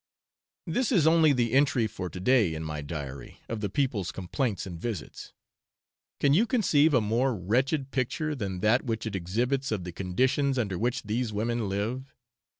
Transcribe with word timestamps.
This 0.65 0.91
is 0.91 1.05
only 1.05 1.31
the 1.31 1.53
entry 1.53 1.85
for 1.85 2.09
to 2.09 2.19
day, 2.19 2.55
in 2.55 2.63
my 2.63 2.81
diary, 2.81 3.39
of 3.47 3.61
the 3.61 3.69
people's 3.69 4.11
complaints 4.11 4.65
and 4.65 4.79
visits. 4.79 5.31
Can 6.19 6.33
you 6.33 6.47
conceive 6.47 6.95
a 6.95 7.01
more 7.01 7.35
wretched 7.35 7.91
picture 7.91 8.33
than 8.33 8.61
that 8.61 8.81
which 8.83 9.05
it 9.05 9.15
exhibits 9.15 9.71
of 9.71 9.83
the 9.83 9.91
conditions 9.91 10.57
under 10.57 10.79
which 10.79 11.03
these 11.03 11.31
women 11.31 11.69
live? 11.69 12.15